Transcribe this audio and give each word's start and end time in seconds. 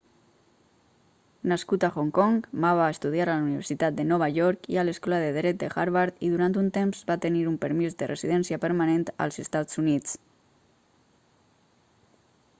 nascut 1.49 1.83
a 1.83 1.89
hong 1.95 2.07
kong 2.17 2.37
ma 2.61 2.69
va 2.79 2.85
estudiar 2.93 3.25
a 3.27 3.33
la 3.39 3.43
universitat 3.49 3.99
de 3.99 4.05
nova 4.11 4.29
york 4.37 4.65
i 4.75 4.79
a 4.79 4.85
l'escola 4.87 5.19
de 5.23 5.27
dret 5.35 5.59
de 5.65 5.69
harvard 5.81 6.25
i 6.27 6.31
durant 6.31 6.57
un 6.63 6.71
temps 6.79 7.03
va 7.11 7.19
tenir 7.27 7.43
un 7.51 7.61
permís 7.65 7.99
de 7.99 8.07
residència 8.13 8.61
permanent 8.65 9.05
als 9.27 9.39
estats 9.45 9.83
units 9.85 10.17